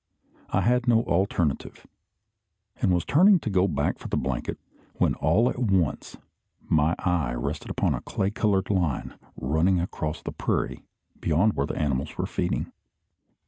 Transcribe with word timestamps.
I 0.49 0.61
had 0.61 0.87
no 0.87 1.03
alternative, 1.03 1.85
and 2.81 2.91
was 2.91 3.05
turning 3.05 3.37
to 3.41 3.51
go 3.51 3.67
back 3.67 3.99
for 3.99 4.07
the 4.07 4.17
blanket, 4.17 4.57
when, 4.95 5.13
all 5.13 5.47
at 5.47 5.59
once, 5.59 6.17
my 6.67 6.95
eye 6.97 7.35
rested 7.35 7.69
upon 7.69 7.93
a 7.93 8.01
clay 8.01 8.31
coloured 8.31 8.71
line 8.71 9.13
running 9.37 9.79
across 9.79 10.23
the 10.23 10.31
prairie 10.31 10.81
beyond 11.19 11.53
where 11.53 11.67
the 11.67 11.77
animals 11.79 12.17
were 12.17 12.25
feeding. 12.25 12.71